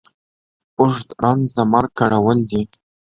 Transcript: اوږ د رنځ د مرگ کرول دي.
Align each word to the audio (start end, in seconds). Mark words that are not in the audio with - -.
اوږ 0.79 0.95
د 1.07 1.09
رنځ 1.23 1.45
د 1.57 1.59
مرگ 1.71 1.91
کرول 1.99 2.39
دي. 2.49 2.61